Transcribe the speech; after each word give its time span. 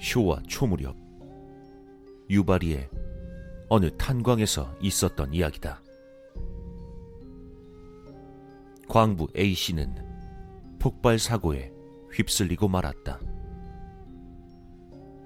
효와 0.00 0.42
초무렵 0.46 0.96
유바리의 2.30 2.88
어느 3.68 3.90
탄광에서 3.96 4.74
있었던 4.80 5.32
이야기다. 5.34 5.82
광부 8.88 9.28
A씨는 9.36 9.94
폭발 10.78 11.18
사고에 11.18 11.72
휩쓸리고 12.12 12.68
말았다. 12.68 13.20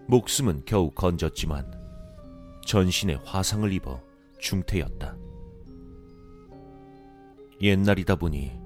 목숨은 0.09 0.63
겨우 0.65 0.91
건졌지만 0.91 1.71
전신에 2.67 3.15
화상을 3.25 3.73
입어 3.73 4.03
중태였다. 4.39 5.17
옛날이다 7.61 8.17
보니 8.17 8.61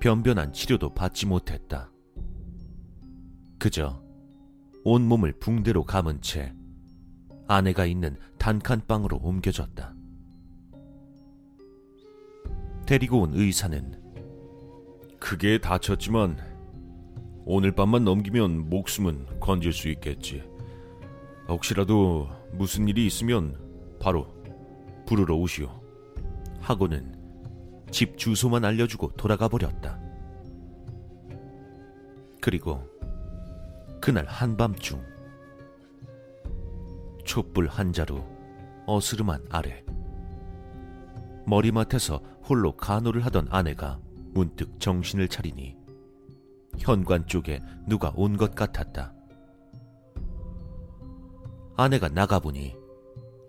변변한 0.00 0.52
치료도 0.52 0.92
받지 0.92 1.26
못했다. 1.26 1.90
그저 3.58 4.01
온몸을 4.84 5.32
붕대로 5.38 5.84
감은 5.84 6.20
채 6.22 6.54
아내가 7.46 7.86
있는 7.86 8.16
단칸방으로 8.38 9.18
옮겨졌다. 9.22 9.94
데리고 12.86 13.20
온 13.20 13.32
의사는 13.34 14.00
크게 15.18 15.58
다쳤지만 15.58 16.36
오늘 17.44 17.72
밤만 17.72 18.04
넘기면 18.04 18.70
목숨은 18.70 19.40
건질 19.40 19.72
수 19.72 19.88
있겠지. 19.88 20.42
혹시라도 21.48 22.28
무슨 22.52 22.88
일이 22.88 23.06
있으면 23.06 23.56
바로 24.00 24.26
부르러 25.06 25.36
오시오. 25.36 25.68
하고는 26.60 27.14
집 27.90 28.16
주소만 28.16 28.64
알려주고 28.64 29.12
돌아가 29.16 29.48
버렸다. 29.48 30.00
그리고 32.40 32.91
그날 34.02 34.26
한밤중 34.26 35.00
촛불 37.24 37.68
한 37.68 37.92
자루 37.92 38.20
어스름한 38.86 39.46
아래 39.48 39.84
머리맡에서 41.46 42.20
홀로 42.48 42.76
간호를 42.76 43.24
하던 43.26 43.46
아내가 43.50 44.00
문득 44.32 44.80
정신을 44.80 45.28
차리니 45.28 45.76
현관 46.78 47.26
쪽에 47.28 47.60
누가 47.86 48.12
온 48.16 48.36
것 48.36 48.56
같았다. 48.56 49.14
아내가 51.76 52.08
나가보니 52.08 52.74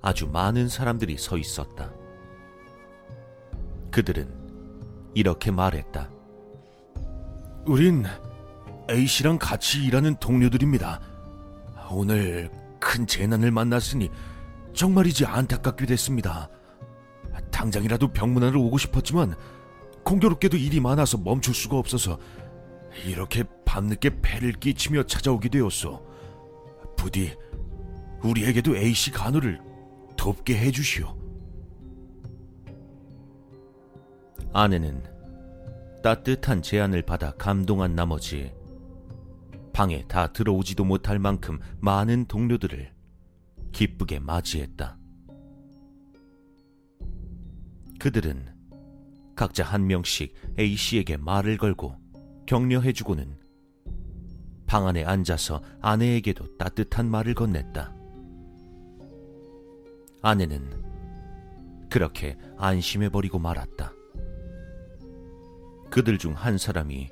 아주 0.04 0.28
많은 0.28 0.68
사람들이 0.70 1.18
서 1.18 1.38
있었다. 1.38 1.92
그들은 3.90 4.30
이렇게 5.16 5.50
말했다. 5.50 6.12
우린 7.66 8.04
A씨랑 8.90 9.40
같이 9.40 9.84
일하는 9.86 10.16
동료들입니다. 10.16 11.00
오늘 11.92 12.50
큰 12.80 13.08
재난을 13.08 13.52
만났으니 13.52 14.10
정말이지 14.74 15.26
안타깝게 15.26 15.86
됐습니다. 15.86 16.50
당장이라도 17.52 18.10
병문안을 18.10 18.58
오고 18.58 18.78
싶었지만 18.78 19.36
공교롭게도 20.04 20.58
일이 20.58 20.80
많아서 20.80 21.18
멈출 21.18 21.54
수가 21.54 21.78
없어서 21.78 22.18
이렇게 23.06 23.44
밤늦게 23.66 24.22
폐를 24.22 24.54
끼치며 24.54 25.04
찾아오게 25.04 25.50
되었소. 25.50 26.06
부디 26.98 27.36
우리에게도 28.22 28.76
A씨 28.76 29.12
간호를 29.12 29.62
돕게 30.18 30.58
해주시오. 30.58 31.16
아내는 34.54 35.04
따뜻한 36.04 36.62
제안을 36.62 37.02
받아 37.02 37.32
감동한 37.32 37.96
나머지 37.96 38.54
방에 39.74 40.06
다 40.08 40.32
들어오지도 40.32 40.86
못할 40.86 41.20
만큼 41.20 41.60
많은 41.80 42.26
동료들을 42.26 42.92
기쁘게 43.72 44.20
맞이했다. 44.20 44.98
그들은 48.00 48.54
각자 49.36 49.64
한 49.64 49.88
명씩 49.88 50.36
A씨에게 50.60 51.18
말을 51.18 51.58
걸고 51.58 51.96
격려해주고는 52.46 53.40
방 54.68 54.88
안에 54.88 55.04
앉아서 55.04 55.62
아내에게도 55.82 56.58
따뜻한 56.58 57.10
말을 57.10 57.34
건넸다. 57.34 57.94
아내는 60.22 60.84
그렇게 61.90 62.38
안심해버리고 62.58 63.40
말았다. 63.40 63.94
그들 65.90 66.18
중 66.18 66.34
한 66.34 66.58
사람이 66.58 67.10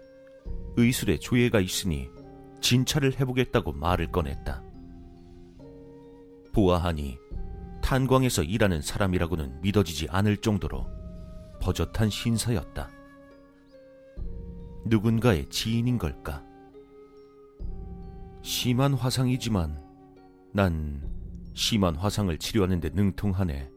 의술에 0.76 1.18
조예가 1.20 1.60
있으니 1.60 2.10
진찰을 2.62 3.20
해보겠다고 3.20 3.74
말을 3.74 4.12
꺼냈다. 4.12 4.64
보아하니 6.54 7.18
탄광에서 7.82 8.44
일하는 8.44 8.82
사람이라고는 8.82 9.62
믿어지지 9.62 10.08
않을 10.10 10.38
정도로 10.38 10.88
버젓한 11.62 12.10
신사였다. 12.10 12.90
누군가의 14.86 15.50
지인인 15.50 15.98
걸까? 15.98 16.44
심한 18.42 18.94
화상이지만 18.94 19.80
난 20.52 21.02
심한 21.54 21.96
화상을 21.96 22.36
치료하는데 22.38 22.90
능통하네. 22.90 23.70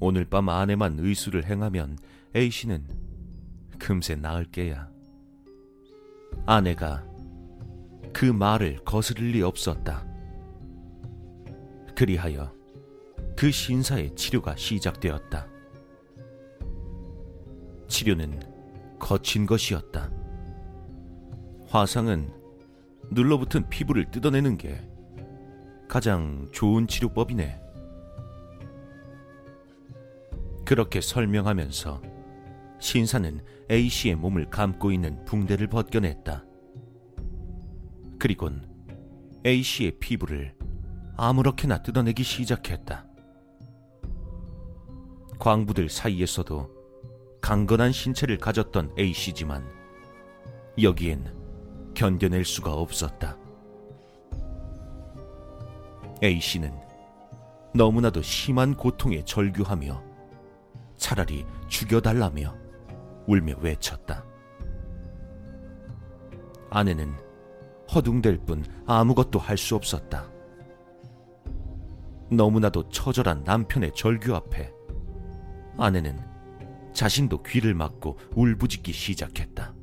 오늘 0.00 0.24
밤 0.24 0.48
안에만 0.48 0.98
의술을 0.98 1.44
행하면 1.44 1.98
A씨는 2.34 2.86
금세 3.78 4.14
나을 4.14 4.44
게야. 4.44 4.88
아내가 6.46 7.04
그 8.12 8.26
말을 8.26 8.78
거스를 8.84 9.28
리 9.28 9.42
없었다. 9.42 10.06
그리하여 11.96 12.52
그 13.36 13.50
신사의 13.50 14.14
치료가 14.14 14.54
시작되었다. 14.56 15.48
치료는 17.88 18.40
거친 18.98 19.46
것이었다. 19.46 20.10
화상은 21.66 22.30
눌러붙은 23.10 23.68
피부를 23.68 24.10
뜯어내는 24.10 24.56
게 24.58 24.80
가장 25.88 26.48
좋은 26.52 26.86
치료법이네. 26.86 27.60
그렇게 30.64 31.00
설명하면서 31.00 32.00
신사는 32.78 33.40
A씨의 33.70 34.14
몸을 34.16 34.48
감고 34.48 34.92
있는 34.92 35.24
붕대를 35.24 35.66
벗겨냈다. 35.66 36.44
그리곤 38.22 38.62
A씨의 39.44 39.98
피부를 39.98 40.54
아무렇게나 41.16 41.82
뜯어내기 41.82 42.22
시작했다. 42.22 43.04
광부들 45.40 45.88
사이에서도 45.88 46.70
강건한 47.40 47.90
신체를 47.90 48.38
가졌던 48.38 48.94
A씨지만 48.96 49.66
여기엔 50.80 51.34
견뎌낼 51.94 52.44
수가 52.44 52.72
없었다. 52.74 53.36
A씨는 56.22 56.72
너무나도 57.74 58.22
심한 58.22 58.76
고통에 58.76 59.24
절규하며 59.24 60.00
차라리 60.96 61.44
죽여달라며 61.66 62.56
울며 63.26 63.56
외쳤다. 63.58 64.24
아내는 66.70 67.31
허둥댈 67.94 68.38
뿐 68.38 68.64
아무것도 68.86 69.38
할 69.38 69.56
수 69.56 69.76
없었다. 69.76 70.30
너무나도 72.30 72.88
처절한 72.88 73.44
남편의 73.44 73.92
절규 73.94 74.34
앞에 74.34 74.72
아내는 75.76 76.18
자신도 76.94 77.42
귀를 77.42 77.74
막고 77.74 78.18
울부짖기 78.34 78.92
시작했다. 78.92 79.74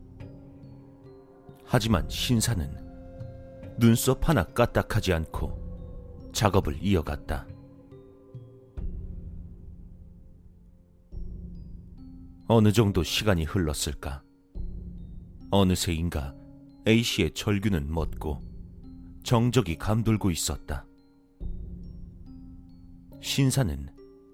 하지만 1.64 2.10
신사는 2.10 3.78
눈썹 3.78 4.28
하나 4.28 4.44
까딱하지 4.44 5.14
않고 5.14 6.32
작업을 6.34 6.78
이어갔다. 6.82 7.48
어느 12.48 12.72
정도 12.72 13.04
시간이 13.04 13.44
흘렀을까? 13.44 14.24
어느새인가 15.52 16.34
A씨의 16.88 17.32
절규는 17.32 17.92
멎고 17.92 18.42
정적이 19.24 19.78
감돌고 19.78 20.32
있었다. 20.32 20.86
신사는 23.22 23.90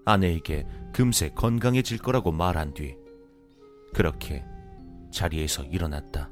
아내에게 0.05 0.67
금세 0.93 1.29
건강해질 1.29 1.97
거라고 1.97 2.31
말한 2.31 2.73
뒤 2.73 2.95
그렇게 3.93 4.45
자리에서 5.11 5.63
일어났다. 5.63 6.29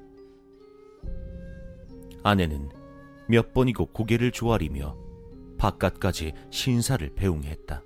아내는 2.24 2.70
몇 3.28 3.54
번이고 3.54 3.88
고개를 3.88 4.32
조아리며 4.32 4.96
바깥까지 5.58 6.34
신사를 6.52 7.16
배웅했다. 7.16 7.84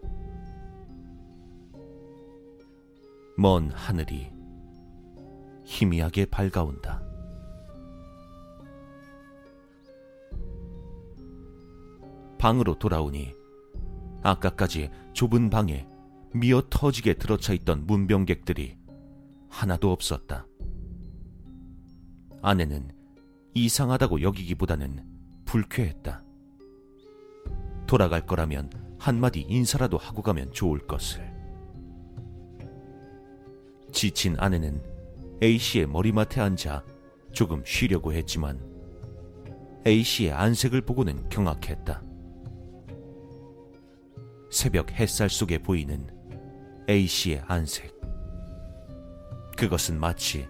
먼 3.38 3.70
하늘이 3.70 4.32
희미하게 5.64 6.26
밝아온다. 6.26 7.07
방으로 12.48 12.80
돌아오니 12.80 13.36
아까까지 14.24 14.90
좁은 15.12 15.50
방에 15.50 15.86
미어 16.34 16.64
터지게 16.70 17.16
들어차 17.16 17.52
있던 17.52 17.86
문병객들이 17.86 18.78
하나도 19.50 19.92
없었다. 19.92 20.48
아내는 22.42 22.90
이상하다고 23.54 24.22
여기기보다는 24.22 25.04
불쾌했다. 25.44 26.24
돌아갈 27.86 28.26
거라면 28.26 28.70
한마디 28.98 29.42
인사라도 29.42 29.98
하고 29.98 30.22
가면 30.22 30.54
좋을 30.54 30.88
것을. 30.88 31.30
지친 33.92 34.38
아내는 34.40 34.82
A씨의 35.44 35.88
머리맡에 35.88 36.40
앉아 36.40 36.82
조금 37.34 37.62
쉬려고 37.66 38.14
했지만 38.14 38.58
A씨의 39.86 40.32
안색을 40.32 40.80
보고는 40.84 41.28
경악했다. 41.28 42.07
새벽 44.58 44.92
햇살 44.94 45.30
속에 45.30 45.60
보이는 45.60 46.10
A씨의 46.90 47.44
안색. 47.46 47.96
그것은 49.56 50.00
마치 50.00 50.48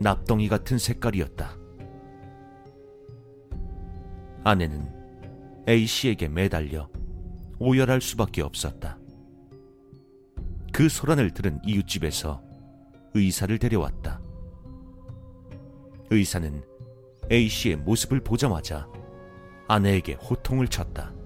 납덩이 0.00 0.48
같은 0.48 0.78
색깔이었다. 0.78 1.54
아내는 4.42 4.90
A씨에게 5.68 6.28
매달려 6.28 6.88
오열할 7.58 8.00
수밖에 8.00 8.40
없었다. 8.40 8.98
그 10.72 10.88
소란을 10.88 11.32
들은 11.32 11.60
이웃집에서 11.62 12.42
의사를 13.12 13.58
데려왔다. 13.58 14.18
의사는 16.08 16.64
A씨의 17.30 17.76
모습을 17.76 18.20
보자마자 18.20 18.88
아내에게 19.68 20.14
호통을 20.14 20.68
쳤다. 20.68 21.19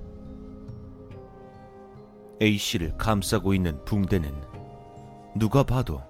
A씨를 2.43 2.97
감싸고 2.97 3.55
있는 3.55 3.85
붕대는 3.85 4.33
누가 5.37 5.63
봐도 5.63 6.03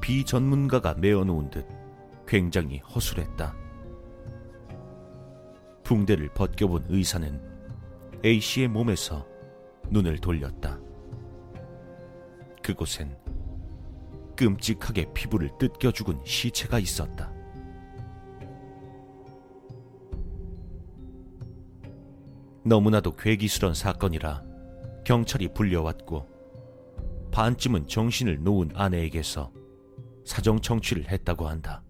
비전문가가 0.00 0.94
메어놓은 0.94 1.50
듯 1.50 1.66
굉장히 2.26 2.78
허술했다. 2.78 3.54
붕대를 5.82 6.30
벗겨본 6.34 6.86
의사는 6.88 7.40
A씨의 8.24 8.68
몸에서 8.68 9.26
눈을 9.90 10.18
돌렸다. 10.18 10.78
그곳엔 12.62 13.16
끔찍하게 14.36 15.12
피부를 15.12 15.50
뜯겨 15.58 15.92
죽은 15.92 16.20
시체가 16.24 16.78
있었다. 16.78 17.32
너무나도 22.64 23.14
괴기스런 23.16 23.74
사건이라 23.74 24.53
경찰이 25.04 25.48
불려왔고 25.54 26.26
반쯤은 27.30 27.88
정신을 27.88 28.42
놓은 28.42 28.70
아내에게서 28.74 29.52
사정 30.24 30.60
청취를 30.60 31.10
했다고 31.10 31.46
한다. 31.48 31.82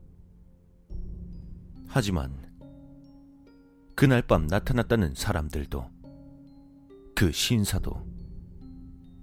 하지만 1.87 2.32
그날 3.94 4.22
밤 4.22 4.46
나타났다는 4.46 5.14
사람들도 5.14 5.90
그 7.14 7.31
신사도 7.31 7.93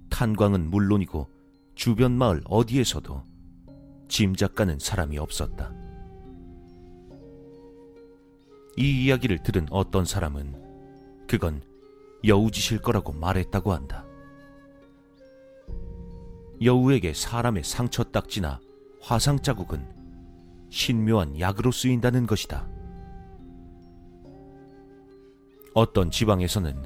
탄광은 0.08 0.70
물론이고 0.70 1.28
주변 1.74 2.12
마을 2.12 2.42
어디에서도 2.46 3.22
짐작 4.08 4.54
가는 4.54 4.78
사람이 4.78 5.18
없었다. 5.18 5.74
이 8.76 9.04
이야기를 9.04 9.42
들은 9.42 9.66
어떤 9.70 10.04
사람은 10.04 11.26
그건 11.26 11.62
여우짓일 12.24 12.80
거라고 12.80 13.12
말했다고 13.12 13.72
한다. 13.72 14.04
여우에게 16.62 17.12
사람의 17.12 17.64
상처 17.64 18.04
딱지나 18.04 18.60
화상 19.00 19.40
자국은 19.40 19.84
신묘한 20.70 21.38
약으로 21.40 21.72
쓰인다는 21.72 22.26
것이다. 22.26 22.68
어떤 25.74 26.10
지방에서는 26.10 26.84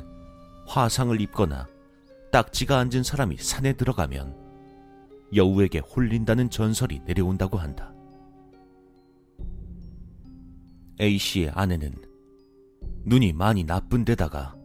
화상을 0.67 1.21
입거나 1.21 1.67
딱지가 2.33 2.79
앉은 2.79 3.03
사람이 3.03 3.37
산에 3.37 3.75
들어가면 3.75 4.35
여우에게 5.35 5.81
홀린다는 5.81 6.51
전설이 6.51 7.01
내려온다고 7.05 7.59
한다. 7.59 7.93
A씨의 11.01 11.51
아내는 11.51 11.95
눈이 13.05 13.35
많이 13.35 13.65
나쁜 13.65 14.05
데다가 14.05 14.57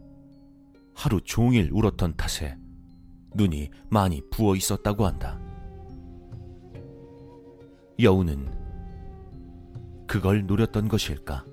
하루 1.02 1.20
종일 1.20 1.68
울었던 1.72 2.14
탓에 2.16 2.56
눈이 3.34 3.70
많이 3.90 4.22
부어 4.30 4.54
있었다고 4.54 5.04
한다. 5.04 5.36
여우는 7.98 8.48
그걸 10.06 10.46
노렸던 10.46 10.86
것일까? 10.86 11.44